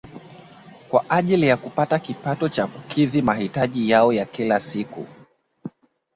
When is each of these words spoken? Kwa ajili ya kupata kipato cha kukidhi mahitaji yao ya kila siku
Kwa 0.89 1.09
ajili 1.09 1.47
ya 1.47 1.57
kupata 1.57 1.99
kipato 1.99 2.49
cha 2.49 2.67
kukidhi 2.67 3.21
mahitaji 3.21 3.89
yao 3.89 4.13
ya 4.13 4.25
kila 4.25 4.59
siku 4.59 5.05